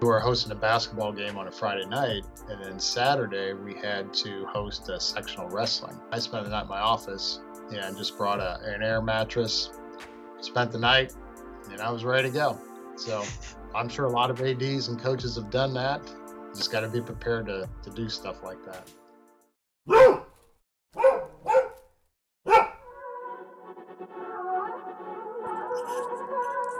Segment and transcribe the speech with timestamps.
[0.00, 4.12] We were hosting a basketball game on a Friday night, and then Saturday we had
[4.14, 5.98] to host a sectional wrestling.
[6.12, 7.40] I spent the night in my office
[7.70, 9.70] and just brought a, an air mattress,
[10.40, 11.14] spent the night,
[11.70, 12.60] and I was ready to go.
[12.96, 13.24] So
[13.74, 16.02] I'm sure a lot of ADs and coaches have done that.
[16.54, 18.90] just got to be prepared to, to do stuff like that.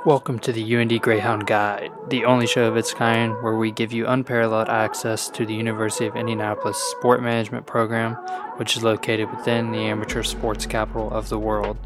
[0.06, 3.92] Welcome to the UIndy Greyhound Guide, the only show of its kind where we give
[3.92, 8.14] you unparalleled access to the University of Indianapolis Sport Management Program,
[8.54, 11.76] which is located within the amateur sports capital of the world.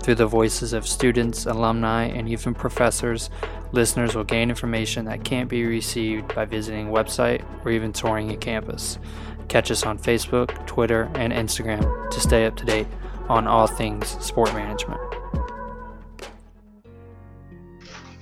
[0.00, 3.30] Through the voices of students, alumni, and even professors,
[3.72, 8.30] listeners will gain information that can't be received by visiting a website or even touring
[8.30, 9.00] a campus.
[9.48, 12.86] Catch us on Facebook, Twitter, and Instagram to stay up to date
[13.28, 15.15] on all things sport management.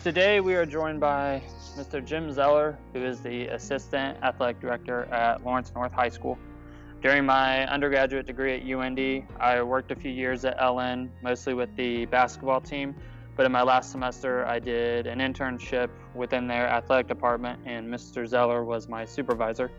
[0.05, 1.43] Today we are joined by
[1.79, 2.05] Mr.
[2.05, 6.39] Jim Zeller, who is the Assistant Athletic Director at Lawrence North High School.
[7.01, 11.75] During my undergraduate degree at UIndy, I worked a few years at LN, mostly with
[11.77, 12.95] the basketball team,
[13.35, 18.27] but in my last semester I did an internship within their athletic department and Mr.
[18.27, 19.71] Zeller was my supervisor.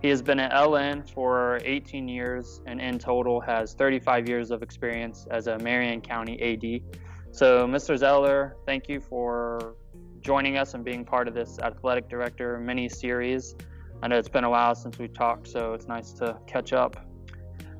[0.00, 4.62] He has been at LN for 18 years and in total has 35 years of
[4.62, 6.98] experience as a Marion County AD.
[7.36, 7.98] So, Mr.
[7.98, 9.74] Zeller, thank you for
[10.22, 13.54] joining us and being part of this athletic director mini series.
[14.02, 16.96] I know it's been a while since we talked, so it's nice to catch up.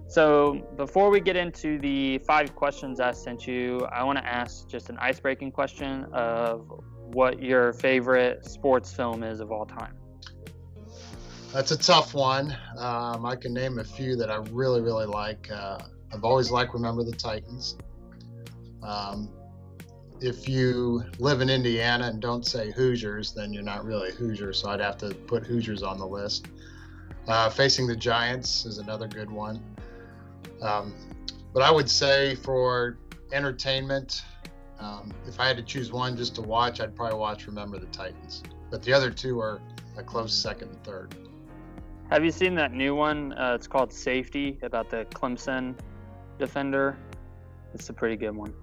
[0.09, 4.69] So, before we get into the five questions I sent you, I want to ask
[4.69, 6.70] just an ice breaking question of
[7.15, 9.97] what your favorite sports film is of all time.
[11.55, 12.55] That's a tough one.
[12.77, 15.51] Um, I can name a few that I really, really like.
[15.51, 15.79] Uh,
[16.13, 17.79] I've always liked Remember the Titans.
[18.83, 19.31] Um,
[20.20, 24.53] if you live in Indiana and don't say Hoosiers, then you're not really a Hoosier.
[24.53, 26.47] So I'd have to put Hoosiers on the list.
[27.28, 29.62] Uh, Facing the Giants is another good one.
[30.63, 30.95] Um,
[31.52, 32.98] but I would say for
[33.33, 34.23] entertainment,
[34.79, 37.86] um, if I had to choose one just to watch, I'd probably watch Remember the
[37.86, 38.42] Titans.
[38.70, 39.61] But the other two are
[39.96, 41.14] a close second and third.
[42.11, 43.33] Have you seen that new one?
[43.33, 45.74] Uh, it's called Safety about the Clemson
[46.39, 46.96] defender.
[47.74, 48.55] It's a pretty good one.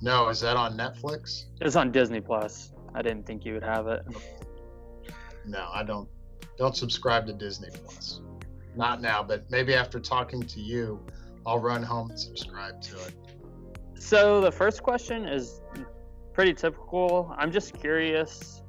[0.00, 1.46] No, is that on Netflix?
[1.60, 2.72] It's on Disney Plus.
[2.94, 4.02] I didn't think you would have it.
[5.44, 6.08] No, I don't.
[6.56, 8.20] Don't subscribe to Disney Plus.
[8.76, 11.04] Not now, but maybe after talking to you,
[11.46, 13.14] I'll run home and subscribe to it.
[13.98, 15.60] So the first question is
[16.32, 17.34] pretty typical.
[17.36, 18.62] I'm just curious,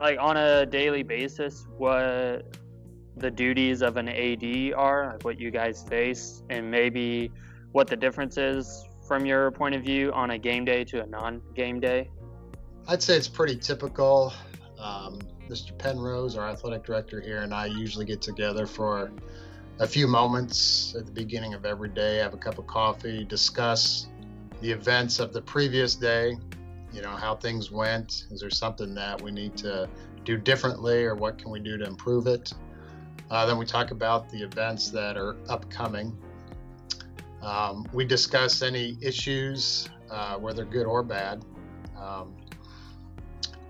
[0.00, 2.56] like on a daily basis, what
[3.16, 7.30] the duties of an AD are, like what you guys face, and maybe
[7.72, 11.06] what the difference is from your point of view on a game day to a
[11.06, 12.08] non-game day?
[12.86, 14.32] I'd say it's pretty typical.
[14.78, 15.76] Um, Mr.
[15.76, 19.10] Penrose, our athletic director here, and I usually get together for
[19.80, 24.06] a few moments at the beginning of every day, have a cup of coffee, discuss
[24.60, 26.36] the events of the previous day,
[26.92, 28.26] you know, how things went.
[28.30, 29.88] Is there something that we need to
[30.24, 32.52] do differently or what can we do to improve it?
[33.28, 36.16] Uh, then we talk about the events that are upcoming
[37.42, 41.44] um, we discuss any issues, uh, whether good or bad.
[41.98, 42.34] Um,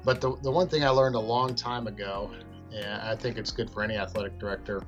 [0.05, 2.31] but the, the one thing I learned a long time ago,
[2.73, 4.83] and I think it's good for any athletic director,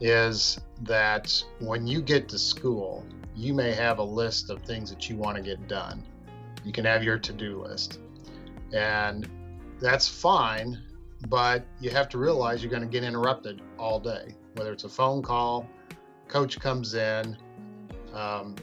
[0.00, 5.08] is that when you get to school, you may have a list of things that
[5.08, 6.02] you want to get done.
[6.64, 8.00] You can have your to do list.
[8.72, 9.28] And
[9.80, 10.80] that's fine,
[11.28, 14.88] but you have to realize you're going to get interrupted all day, whether it's a
[14.88, 15.68] phone call,
[16.28, 17.36] coach comes in,
[18.14, 18.54] um,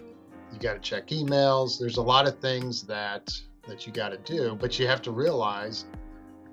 [0.52, 1.80] you got to check emails.
[1.80, 3.32] There's a lot of things that
[3.68, 5.86] that you got to do, but you have to realize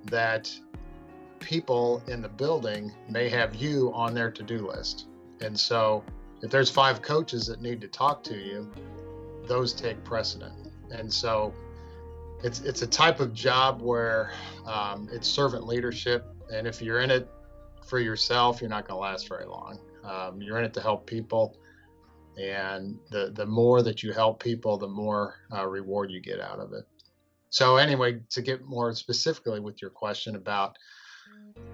[0.04, 0.54] that
[1.40, 5.06] people in the building may have you on their to-do list.
[5.40, 6.04] And so
[6.42, 8.70] if there's five coaches that need to talk to you,
[9.46, 10.52] those take precedent.
[10.90, 11.54] And so
[12.42, 14.32] it's it's a type of job where
[14.66, 17.28] um, it's servant leadership, and if you're in it
[17.86, 19.78] for yourself, you're not going to last very long.
[20.04, 21.56] Um, you're in it to help people,
[22.36, 26.58] and the the more that you help people the more uh, reward you get out
[26.58, 26.84] of it.
[27.50, 30.76] So anyway to get more specifically with your question about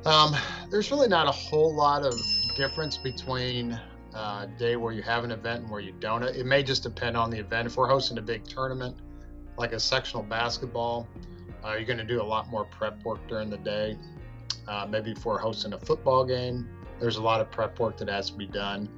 [0.05, 0.35] um,
[0.71, 2.15] there's really not a whole lot of
[2.57, 3.73] difference between
[4.15, 6.23] a uh, day where you have an event and where you don't.
[6.23, 7.67] It may just depend on the event.
[7.67, 8.97] If we're hosting a big tournament
[9.57, 11.09] like a sectional basketball
[11.65, 13.97] uh, you're going to do a lot more prep work during the day.
[14.67, 16.69] Uh, maybe if we're hosting a football game
[17.01, 18.89] there's a lot of prep work that has to be done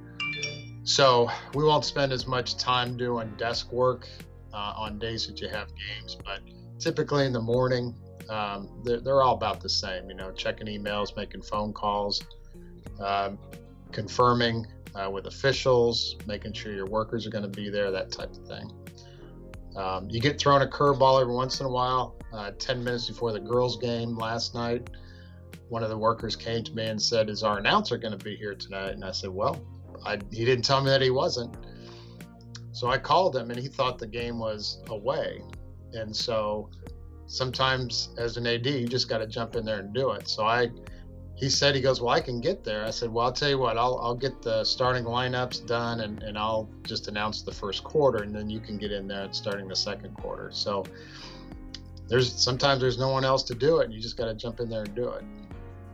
[0.85, 4.07] so we won't spend as much time doing desk work
[4.53, 6.39] uh, on days that you have games, but
[6.79, 7.93] typically in the morning,
[8.29, 10.09] um, they're, they're, all about the same.
[10.09, 12.23] You know, checking emails, making phone calls,
[12.99, 13.37] um,
[13.91, 14.65] confirming
[14.95, 18.47] uh, with officials, making sure your workers are going to be there, that type of
[18.47, 18.71] thing.
[19.75, 22.15] Um, you get thrown a curveball every once in a while.
[22.31, 24.89] Uh, 10 minutes before the girls' game last night,
[25.69, 28.35] one of the workers came to me and said, Is our announcer going to be
[28.35, 28.91] here tonight?
[28.91, 29.65] And I said, Well,
[30.05, 31.55] I, he didn't tell me that he wasn't.
[32.71, 35.41] So I called him and he thought the game was away.
[35.93, 36.69] And so
[37.27, 40.27] sometimes as an AD, you just got to jump in there and do it.
[40.27, 40.69] So I,
[41.35, 42.85] he said, he goes, well, I can get there.
[42.85, 46.21] I said, well, I'll tell you what, I'll, I'll get the starting lineups done and,
[46.23, 49.67] and I'll just announce the first quarter and then you can get in there starting
[49.67, 50.49] the second quarter.
[50.51, 50.83] So
[52.07, 54.59] there's sometimes there's no one else to do it and you just got to jump
[54.59, 55.23] in there and do it.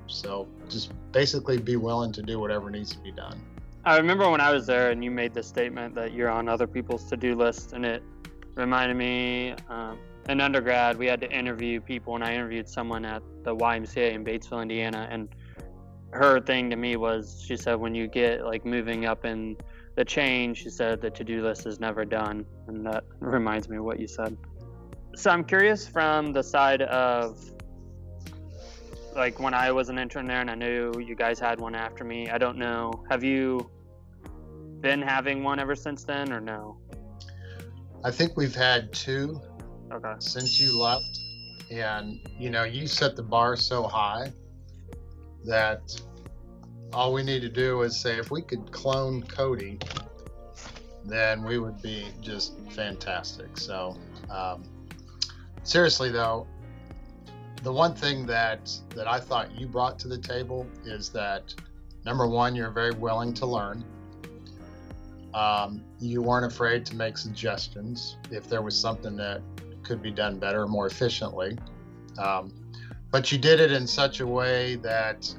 [0.08, 3.40] So just basically be willing to do whatever needs to be done.
[3.84, 6.68] I remember when I was there and you made the statement that you're on other
[6.68, 8.04] people's to do list, and it
[8.56, 9.98] reminded me um,
[10.30, 14.24] in undergrad, we had to interview people, and I interviewed someone at the YMCA in
[14.24, 15.08] Batesville, Indiana.
[15.10, 15.30] And
[16.12, 19.58] her thing to me was she said, when you get like moving up in
[19.96, 22.46] the chain, she said the to do list is never done.
[22.68, 24.38] And that reminds me of what you said.
[25.16, 27.38] So I'm curious from the side of
[29.16, 32.04] like when I was an intern there and I knew you guys had one after
[32.04, 32.30] me.
[32.30, 32.92] I don't know.
[33.10, 33.70] Have you
[34.80, 36.78] been having one ever since then or no?
[38.04, 39.40] I think we've had two
[39.92, 40.14] okay.
[40.20, 41.20] since you left.
[41.70, 44.32] And, you know, you set the bar so high
[45.46, 45.80] that
[46.94, 49.80] all we need to do is say if we could clone Cody,
[51.06, 53.58] then we would be just fantastic.
[53.58, 53.98] So,
[54.30, 54.64] um,
[55.64, 56.48] seriously though,
[57.64, 61.54] the one thing that that I thought you brought to the table is that
[62.06, 63.84] number one, you're very willing to learn.
[65.34, 69.42] Um, you weren't afraid to make suggestions if there was something that
[69.84, 71.58] could be done better, more efficiently.
[72.18, 72.52] Um,
[73.12, 75.34] but you did it in such a way that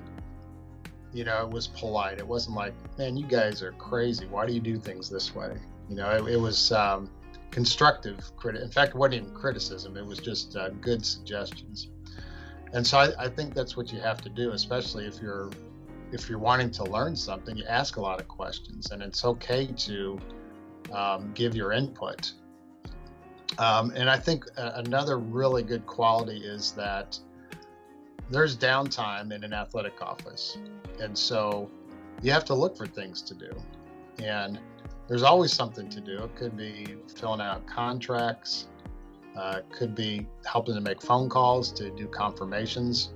[1.13, 2.19] you know it was polite.
[2.19, 4.27] It wasn't like, "Man, you guys are crazy.
[4.27, 5.57] Why do you do things this way?"
[5.89, 7.11] You know, it, it was um,
[7.51, 8.19] constructive.
[8.37, 9.97] Criti- in fact, it wasn't even criticism.
[9.97, 11.89] It was just uh, good suggestions
[12.73, 15.51] and so I, I, think that's what you have to do especially if you're
[16.11, 19.67] if you're wanting to learn something you ask a lot of questions and it's okay
[19.67, 20.19] to
[20.93, 22.33] um, give your input.
[23.59, 27.19] Um, and i think another really good quality is that
[28.33, 30.57] there's downtime in an athletic office.
[31.01, 31.71] And so
[32.23, 33.51] you have to look for things to do.
[34.23, 34.59] And
[35.07, 36.25] there's always something to do.
[36.25, 38.69] It could be filling out contracts
[39.37, 43.13] uh, could be helping to make phone calls to do confirmations.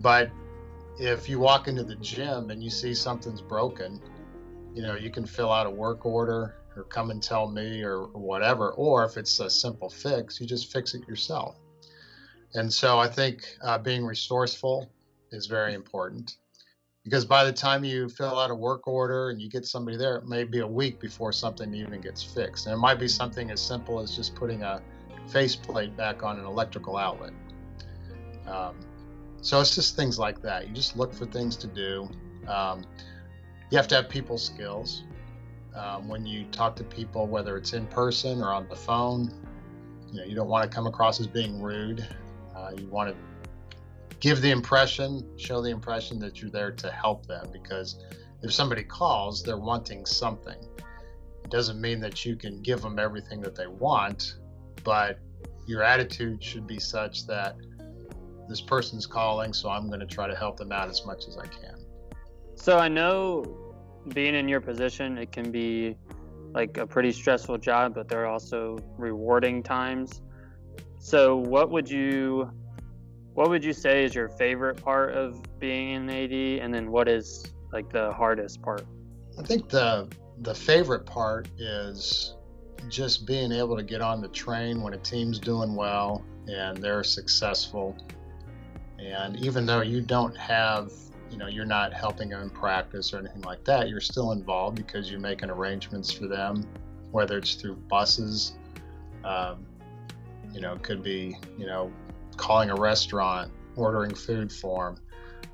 [0.00, 0.30] But
[0.98, 4.00] if you walk into the gym and you see something's broken,
[4.74, 8.04] you know, you can fill out a work order or come and tell me or,
[8.04, 8.72] or whatever.
[8.72, 11.56] Or if it's a simple fix, you just fix it yourself.
[12.54, 14.90] And so I think uh, being resourceful
[15.32, 16.36] is very important
[17.04, 20.16] because by the time you fill out a work order and you get somebody there,
[20.16, 22.66] it may be a week before something even gets fixed.
[22.66, 24.82] And it might be something as simple as just putting a
[25.30, 27.32] faceplate back on an electrical outlet.
[28.46, 28.76] Um,
[29.40, 30.68] so it's just things like that.
[30.68, 32.08] You just look for things to do.
[32.46, 32.84] Um,
[33.70, 35.04] you have to have people skills.
[35.74, 39.32] Um, when you talk to people, whether it's in person or on the phone,
[40.10, 42.06] you know you don't want to come across as being rude.
[42.56, 43.16] Uh, you want to
[44.20, 47.46] give the impression, show the impression that you're there to help them.
[47.52, 48.02] Because
[48.42, 50.58] if somebody calls, they're wanting something.
[51.44, 54.36] It doesn't mean that you can give them everything that they want,
[54.84, 55.18] but
[55.66, 57.56] your attitude should be such that
[58.48, 61.36] this person's calling, so I'm going to try to help them out as much as
[61.36, 61.84] I can.
[62.54, 63.74] So I know
[64.14, 65.96] being in your position, it can be
[66.54, 70.22] like a pretty stressful job, but there are also rewarding times.
[70.98, 72.50] So what would you
[73.34, 77.06] what would you say is your favorite part of being in AD and then what
[77.08, 78.84] is like the hardest part?
[79.38, 80.08] I think the
[80.40, 82.34] the favorite part is
[82.88, 87.04] just being able to get on the train when a team's doing well and they're
[87.04, 87.96] successful.
[88.98, 90.92] And even though you don't have,
[91.30, 95.10] you know, you're not helping them practice or anything like that, you're still involved because
[95.10, 96.66] you're making arrangements for them,
[97.10, 98.54] whether it's through buses,
[99.24, 99.66] um,
[100.52, 101.92] you know, it could be, you know,
[102.36, 105.02] calling a restaurant, ordering food for them,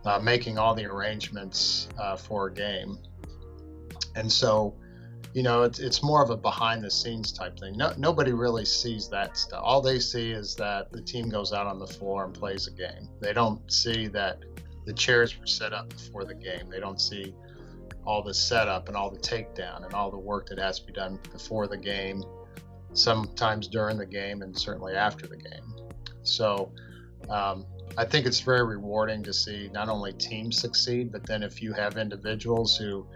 [0.04, 2.98] uh, making all the arrangements uh, for a game.
[4.14, 4.74] And so,
[5.34, 7.76] you know, it's, it's more of a behind the scenes type thing.
[7.76, 9.60] No, nobody really sees that stuff.
[9.62, 12.70] All they see is that the team goes out on the floor and plays a
[12.70, 13.08] game.
[13.20, 14.38] They don't see that
[14.86, 16.70] the chairs were set up before the game.
[16.70, 17.34] They don't see
[18.06, 20.92] all the setup and all the takedown and all the work that has to be
[20.92, 22.22] done before the game,
[22.92, 25.74] sometimes during the game, and certainly after the game.
[26.22, 26.70] So
[27.28, 27.64] Um,
[27.96, 31.72] I think it's very rewarding to see not only teams succeed, but then if you
[31.72, 33.06] have individuals who,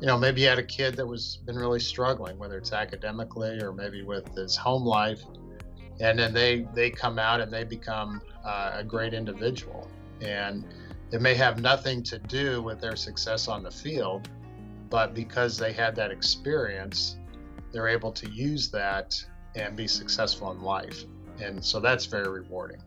[0.00, 3.60] you know, maybe you had a kid that was been really struggling, whether it's academically
[3.60, 5.22] or maybe with his home life,
[6.00, 9.90] and then they they come out and they become uh, a great individual,
[10.22, 10.64] and
[11.12, 14.30] it may have nothing to do with their success on the field,
[14.88, 17.18] but because they had that experience,
[17.70, 19.22] they're able to use that
[19.54, 21.04] and be successful in life,
[21.42, 22.80] and so that's very rewarding.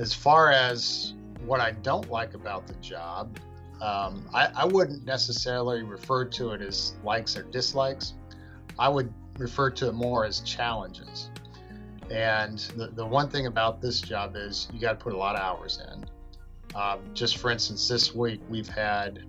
[0.00, 1.14] As far as
[1.46, 3.38] what I don't like about the job,
[3.80, 8.14] um, I, I, wouldn't necessarily refer to it as likes or dislikes.
[8.78, 11.30] I would refer to it more as challenges.
[12.10, 15.36] And the, the one thing about this job is you got to put a lot
[15.36, 16.04] of hours in.
[16.74, 19.24] Um, just for instance, this week we've had,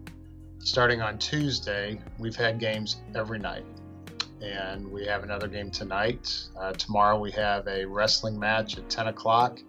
[0.59, 3.65] starting on Tuesday, we've had games every night.
[4.41, 6.47] And we have another game tonight.
[6.59, 9.59] Uh, tomorrow we have a wrestling match at 10 o'clock.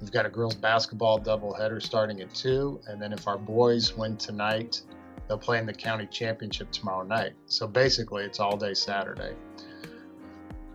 [0.00, 2.80] We've got a girls basketball doubleheader starting at 2.
[2.86, 4.82] And then if our boys win tonight,
[5.26, 7.32] they'll play in the county championship tomorrow night.
[7.46, 9.34] So basically, it's all day Saturday.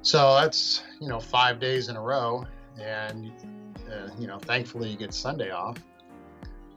[0.01, 2.45] So that's, you know, five days in a row.
[2.79, 3.31] And,
[3.91, 5.77] uh, you know, thankfully you get Sunday off.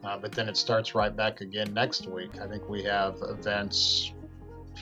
[0.04, 2.38] Uh, but then it starts right back again next week.
[2.38, 4.12] I think we have events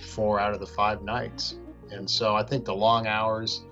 [0.00, 1.58] four out of the five nights.
[1.92, 3.62] And so I think the long hours,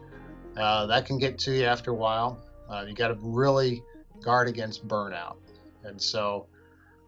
[0.56, 2.40] uh, that can get to you after a while.
[2.70, 3.82] Uh, you got to really
[4.22, 5.36] guard against burnout.
[5.84, 6.46] And so,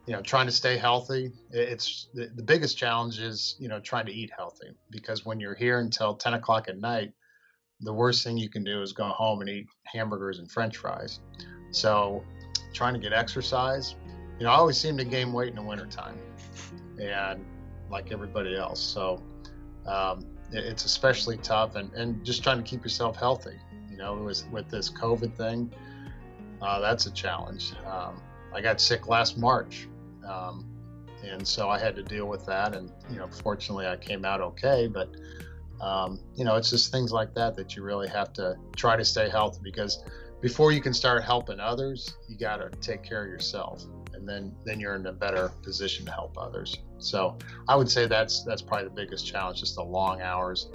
[0.06, 4.06] you know, trying to stay healthy, it's the, the biggest challenge is, you know, trying
[4.06, 7.12] to eat healthy because when you're here until 10 o'clock at night,
[7.80, 11.20] the worst thing you can do is go home and eat hamburgers and french fries.
[11.70, 12.22] So,
[12.72, 13.96] trying to get exercise,
[14.38, 16.18] you know, I always seem to gain weight in the wintertime
[17.00, 17.44] and
[17.90, 18.80] like everybody else.
[18.80, 19.22] So,
[19.86, 23.58] um, it's especially tough and, and just trying to keep yourself healthy
[23.92, 25.72] you know, with with this COVID thing,
[26.60, 27.74] uh, that's a challenge.
[27.86, 28.20] Um,
[28.54, 29.88] I got sick last March,
[30.26, 30.66] um,
[31.22, 32.74] and so I had to deal with that.
[32.74, 34.88] And you know, fortunately, I came out okay.
[34.88, 35.10] But
[35.80, 39.04] um, you know, it's just things like that that you really have to try to
[39.04, 40.02] stay healthy because
[40.40, 43.84] before you can start helping others, you got to take care of yourself,
[44.14, 46.78] and then then you're in a better position to help others.
[46.98, 47.36] So
[47.68, 50.70] I would say that's that's probably the biggest challenge, just the long hours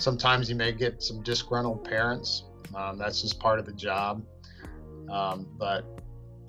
[0.00, 2.44] Sometimes you may get some disgruntled parents.
[2.74, 4.24] Um, that's just part of the job.
[5.10, 5.84] Um, but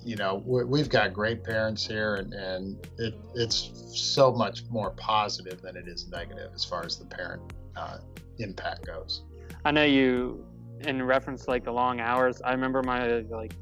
[0.04, 5.62] you know, we've got great parents here, and, and it, it's so much more positive
[5.62, 7.42] than it is negative as far as the parent
[7.76, 7.98] uh,
[8.38, 9.22] impact goes.
[9.64, 10.44] I know you,
[10.80, 12.42] in reference to like the long hours.
[12.42, 13.52] I remember my like,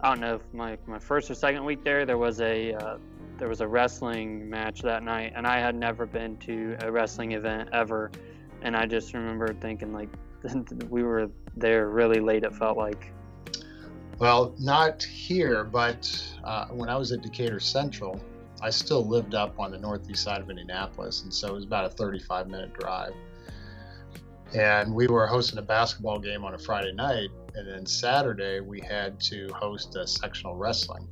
[0.00, 2.98] I don't know if my my first or second week there, there was a uh,
[3.38, 7.32] there was a wrestling match that night, and I had never been to a wrestling
[7.32, 8.12] event ever
[8.64, 10.08] and I just remember thinking like
[10.88, 12.42] we were there really late.
[12.42, 13.12] It felt like.
[14.18, 16.10] Well, not here, but
[16.44, 18.20] uh, when I was at Decatur Central,
[18.62, 21.84] I still lived up on the northeast side of Indianapolis, and so it was about
[21.84, 23.12] a 35 minute drive.
[24.54, 28.80] And we were hosting a basketball game on a Friday night, and then Saturday we
[28.80, 31.08] had to host a sectional wrestling.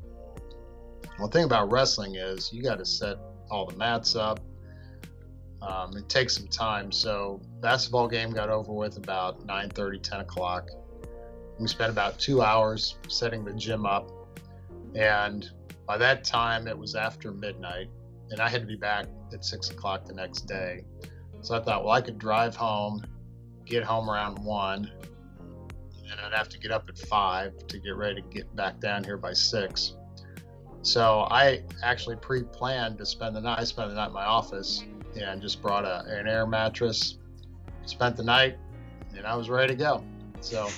[1.18, 3.16] One thing about wrestling is you got to set
[3.50, 4.40] all the mats up,
[5.62, 6.90] um, it takes some time.
[6.90, 10.68] So basketball game got over with about 9:30, 10 o'clock.
[11.58, 14.10] We spent about two hours setting the gym up,
[14.94, 15.48] and
[15.86, 17.88] by that time it was after midnight,
[18.30, 20.84] and I had to be back at six o'clock the next day.
[21.42, 23.04] So I thought, well, I could drive home,
[23.64, 24.90] get home around one,
[26.10, 29.04] and I'd have to get up at five to get ready to get back down
[29.04, 29.94] here by six.
[30.82, 33.60] So I actually pre-planned to spend the night.
[33.60, 34.84] I spent the night in my office
[35.20, 37.18] and just brought a, an air mattress,
[37.84, 38.56] spent the night,
[39.16, 40.04] and I was ready to go.
[40.40, 40.68] So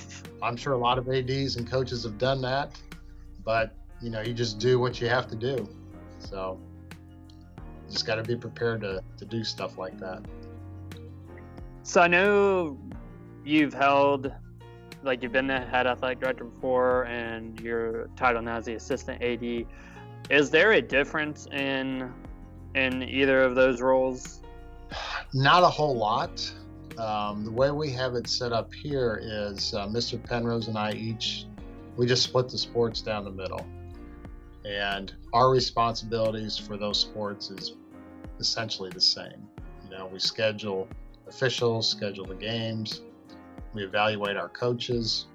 [0.41, 2.71] I'm sure a lot of ADs and coaches have done that,
[3.43, 5.67] but you know, you just do what you have to do.
[6.19, 6.59] So
[7.89, 10.21] just got to be prepared to, to do stuff like that.
[11.83, 12.77] So I know
[13.43, 14.31] you've held,
[15.03, 19.21] like you've been the head athletic director before, and your title now is the assistant
[19.21, 19.65] AD.
[20.29, 22.11] Is there a difference in
[22.75, 24.41] in either of those roles?
[25.33, 26.51] Not a whole lot.
[26.97, 30.21] Um, the way we have it set up here is uh, Mr.
[30.21, 31.45] Penrose and I each,
[31.97, 33.65] we just split the sports down the middle.
[34.65, 37.73] And our responsibilities for those sports is
[38.39, 39.47] essentially the same.
[39.83, 40.87] You know, we schedule
[41.27, 43.01] officials, schedule the games,
[43.73, 45.27] we evaluate our coaches.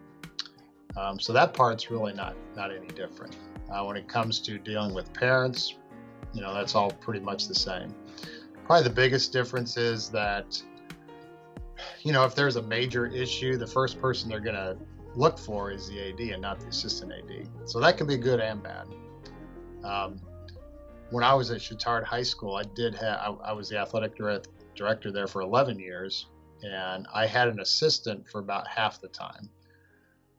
[0.97, 3.37] Um, so that part's really not not any different.
[3.71, 5.77] Uh, when it comes to dealing with parents,
[6.33, 7.95] you know, that's all pretty much the same.
[8.65, 10.63] Probably the biggest difference is that,
[12.03, 14.77] you know, if there's a major issue, the first person they're going to
[15.15, 17.49] look for is the AD and not the assistant AD.
[17.65, 18.87] So that can be good and bad.
[19.83, 20.21] Um,
[21.11, 24.17] when I was at Chatard High School, I did have I, I was the athletic
[24.17, 26.27] direct, director there for 11 years,
[26.63, 29.51] and I had an assistant for about half the time.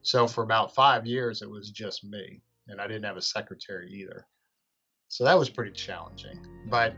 [0.03, 3.91] So for about five years, it was just me, and I didn't have a secretary
[3.91, 4.25] either.
[5.11, 6.39] So that was pretty challenging,
[6.69, 6.93] but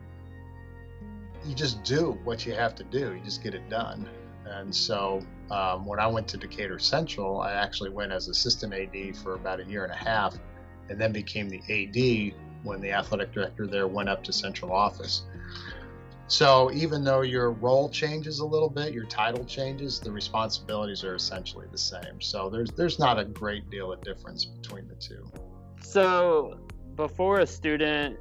[1.44, 3.16] you just do what you have to do.
[3.16, 4.08] You just get it done.
[4.46, 9.18] And so um, when I went to Decatur Central, I actually went as assistant AD
[9.18, 10.38] for about a year and a half,
[10.90, 15.24] and then became the AD when the athletic director there went up to central office.
[16.28, 21.16] So even though your role changes a little bit, your title changes, the responsibilities are
[21.16, 22.22] essentially the same.
[22.22, 25.28] So there's there's not a great deal of difference between the two.
[25.82, 26.60] So
[26.96, 28.18] before a student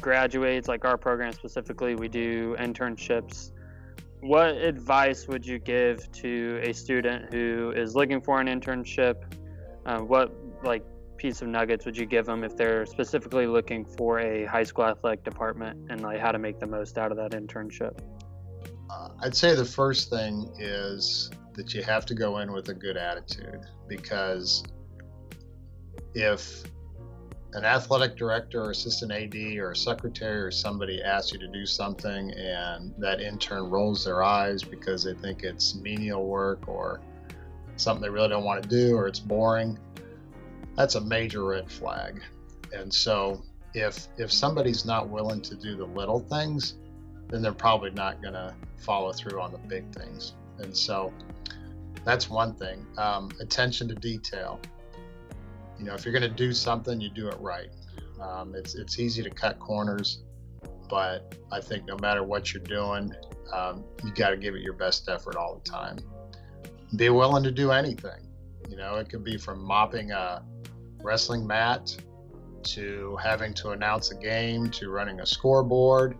[0.00, 3.52] graduates, like our program specifically, we do internships.
[4.20, 9.16] What advice would you give to a student who is looking for an internship?
[9.84, 10.84] Uh, what like
[11.16, 14.84] piece of nuggets would you give them if they're specifically looking for a high school
[14.84, 17.98] athletic department and like how to make the most out of that internship?
[18.90, 22.74] Uh, I'd say the first thing is that you have to go in with a
[22.74, 24.62] good attitude because
[26.14, 26.64] if
[27.54, 31.66] an athletic director or assistant AD or a secretary or somebody asks you to do
[31.66, 37.00] something and that intern rolls their eyes because they think it's menial work or
[37.76, 39.78] something they really don't want to do or it's boring,
[40.76, 42.22] that's a major red flag.
[42.72, 43.42] And so
[43.74, 46.76] if if somebody's not willing to do the little things,
[47.28, 50.34] then they're probably not going to follow through on the big things.
[50.58, 51.12] And so
[52.04, 52.86] that's one thing.
[52.96, 54.60] Um, attention to detail
[55.82, 57.68] you know, if you're going to do something, you do it right.
[58.20, 60.22] Um, it's it's easy to cut corners,
[60.88, 63.12] but I think no matter what you're doing,
[63.52, 65.98] um, you got to give it your best effort all the time.
[66.94, 68.28] Be willing to do anything.
[68.70, 70.44] You know, it could be from mopping a
[71.02, 71.96] wrestling mat
[72.62, 76.16] to having to announce a game to running a scoreboard.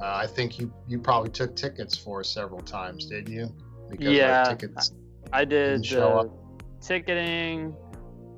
[0.00, 3.52] Uh, I think you you probably took tickets for several times, didn't you?
[3.90, 4.92] Because yeah, tickets
[5.32, 7.74] I did Show up, ticketing,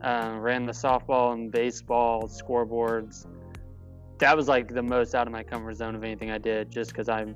[0.02, 3.26] um, ran the softball and baseball scoreboards.
[4.18, 6.90] That was like the most out of my comfort zone of anything I did, just
[6.90, 7.34] because I'm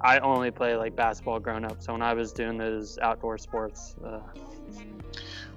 [0.00, 1.82] I only play like basketball grown up.
[1.82, 3.94] So when I was doing those outdoor sports.
[4.04, 4.20] Uh...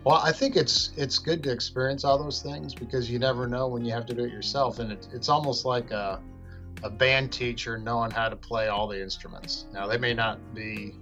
[0.03, 3.67] well, I think it's it's good to experience all those things because you never know
[3.67, 6.21] when you have to do it yourself, and it, it's almost like a
[6.83, 9.65] a band teacher knowing how to play all the instruments.
[9.73, 10.95] Now they may not be,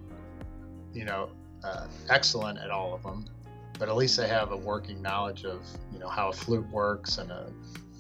[0.94, 1.30] you know,
[1.64, 3.26] uh, excellent at all of them,
[3.80, 5.62] but at least they have a working knowledge of
[5.92, 7.52] you know how a flute works and a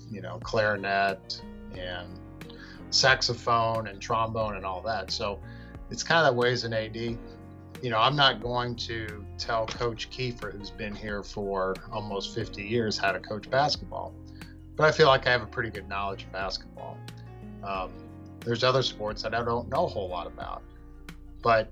[0.09, 1.41] you know clarinet
[1.77, 2.07] and
[2.89, 5.11] saxophone and trombone and all that.
[5.11, 5.39] So
[5.89, 6.95] it's kind of that way as an AD.
[6.95, 12.63] You know, I'm not going to tell Coach Keefer, who's been here for almost 50
[12.63, 14.13] years, how to coach basketball,
[14.75, 16.97] but I feel like I have a pretty good knowledge of basketball.
[17.63, 17.91] Um,
[18.39, 20.63] there's other sports that I don't know a whole lot about,
[21.43, 21.71] but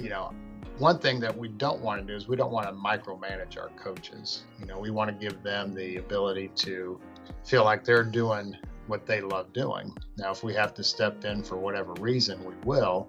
[0.00, 0.32] you know,
[0.78, 3.68] one thing that we don't want to do is we don't want to micromanage our
[3.76, 4.44] coaches.
[4.58, 6.98] You know, we want to give them the ability to
[7.44, 9.94] feel like they're doing what they love doing.
[10.16, 13.08] Now, if we have to step in for whatever reason, we will.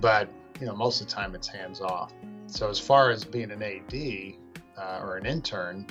[0.00, 0.28] But,
[0.60, 2.12] you know, most of the time it's hands off.
[2.46, 4.34] So, as far as being an AD
[4.76, 5.86] uh, or an intern,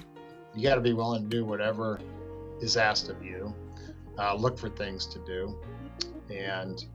[0.56, 1.99] you got to be willing to do whatever
[2.62, 3.53] is asked of you,
[4.19, 5.56] uh, look for things to do,
[6.29, 6.86] and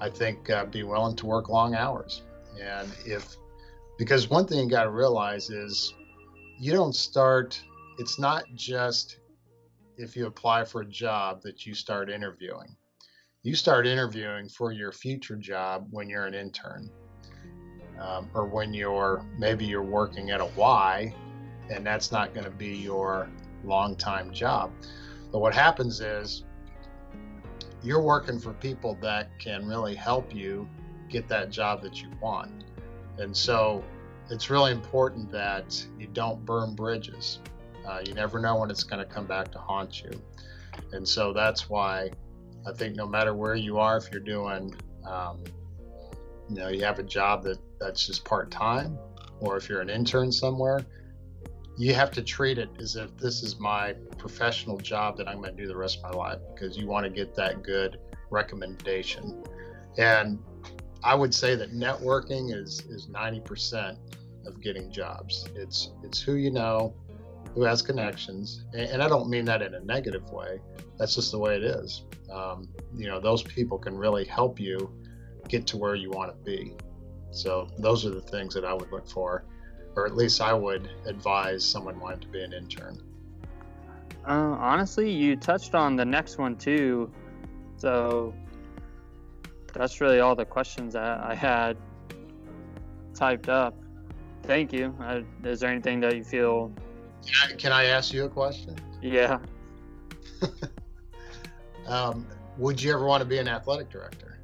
[0.00, 2.22] I think uh, be willing to work long hours.
[2.60, 3.36] And if,
[3.98, 5.94] because one thing you got to realize is
[6.58, 7.60] you don't start,
[7.98, 9.18] it's not just
[9.96, 12.76] if you apply for a job that you start interviewing.
[13.42, 16.90] You start interviewing for your future job when you're an intern.
[18.00, 21.12] Um, or when you're maybe you're working at a Y
[21.70, 23.28] and that's not going to be your
[23.64, 24.70] long time job.
[25.32, 26.44] But what happens is
[27.82, 30.68] you're working for people that can really help you
[31.08, 32.64] get that job that you want.
[33.18, 33.82] And so
[34.30, 37.40] it's really important that you don't burn bridges.
[37.86, 40.10] Uh, you never know when it's going to come back to haunt you.
[40.92, 42.10] And so that's why
[42.66, 44.74] I think no matter where you are, if you're doing,
[45.06, 45.42] um,
[46.48, 48.98] you know, you have a job that that's just part time,
[49.40, 50.84] or if you're an intern somewhere,
[51.78, 55.56] you have to treat it as if this is my professional job that I'm going
[55.56, 59.44] to do the rest of my life because you want to get that good recommendation.
[59.96, 60.40] And
[61.04, 63.96] I would say that networking is is 90%
[64.44, 65.48] of getting jobs.
[65.54, 66.94] It's it's who you know,
[67.54, 70.60] who has connections, and, and I don't mean that in a negative way.
[70.98, 72.04] That's just the way it is.
[72.32, 74.92] Um, you know, those people can really help you
[75.46, 76.74] get to where you want to be.
[77.30, 79.44] So those are the things that I would look for,
[79.98, 83.02] or at least I would advise someone wanting to be an intern.
[84.24, 87.10] Uh, honestly, you touched on the next one too,
[87.76, 88.32] so
[89.74, 91.76] that's really all the questions that I had
[93.12, 93.74] typed up.
[94.44, 94.94] Thank you.
[95.02, 96.72] Uh, is there anything that you feel?
[97.26, 98.76] Can I, can I ask you a question?
[99.02, 99.40] Yeah.
[101.88, 102.24] um,
[102.56, 104.38] would you ever want to be an athletic director?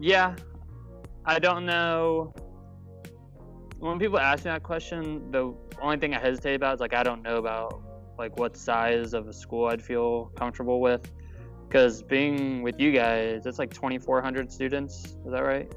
[0.00, 0.34] Yeah.
[1.24, 2.34] I don't know.
[3.80, 7.02] When people ask me that question, the only thing I hesitate about is like I
[7.02, 7.82] don't know about
[8.18, 11.10] like what size of a school I'd feel comfortable with.
[11.66, 15.16] Because being with you guys, it's like 2,400 students.
[15.24, 15.72] Is that right?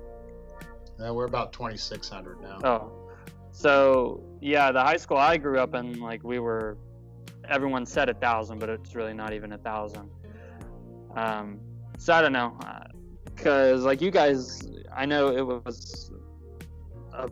[1.00, 2.60] Yeah, we're about 2,600 now.
[2.63, 2.92] Oh,
[3.52, 6.78] so yeah, the high school I grew up in, like we were,
[7.48, 10.10] everyone said a thousand, but it's really not even a thousand.
[11.16, 11.60] Um,
[12.00, 12.58] so I don't know,
[13.26, 16.12] because uh, like you guys, I know it was
[17.13, 17.30] a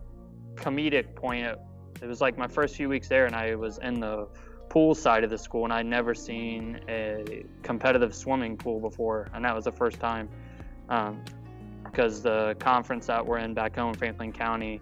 [0.62, 1.46] comedic point.
[1.46, 4.28] It, was like my first few weeks there, and I was in the
[4.70, 9.44] pool side of the school, and I'd never seen a competitive swimming pool before, and
[9.46, 10.30] that was the first time.
[10.90, 11.24] Um,
[11.84, 14.82] because the conference that we're in back home Franklin County,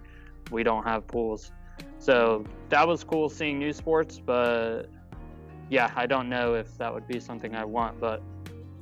[0.50, 1.50] we don't have pools.
[1.98, 4.84] So that was cool seeing new sports, but
[5.68, 8.22] yeah, I don't know if that would be something I want, but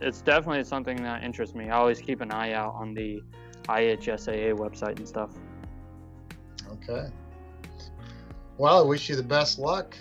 [0.01, 1.71] it's definitely something that interests me.
[1.71, 3.23] I always keep an eye out on the
[3.69, 5.31] IHSAA website and stuff.
[6.73, 7.09] Okay.
[8.59, 9.97] Well, I wish you the best luck.